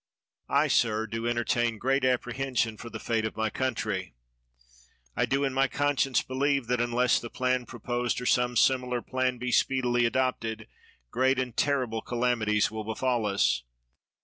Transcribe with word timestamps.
I, 0.49 0.67
sir, 0.67 1.05
do 1.05 1.27
entertain 1.27 1.77
great 1.77 2.03
apprehension 2.03 2.75
for 2.75 2.89
the 2.89 2.97
fate 2.99 3.23
of 3.23 3.37
my 3.37 3.51
country; 3.51 4.15
I 5.15 5.27
do 5.27 5.43
in 5.43 5.53
my 5.53 5.67
conscience 5.67 6.23
be 6.23 6.33
lieve 6.33 6.65
that, 6.69 6.81
unless 6.81 7.19
the 7.19 7.29
plan 7.29 7.67
proposed, 7.67 8.19
or 8.19 8.25
some 8.25 8.55
similar 8.55 9.03
plan, 9.03 9.37
be 9.37 9.51
speedily 9.51 10.07
adopted, 10.07 10.67
great 11.11 11.37
and 11.37 11.55
terrible 11.55 12.01
calamities 12.01 12.71
will 12.71 12.83
befall 12.83 13.27
us. 13.27 13.61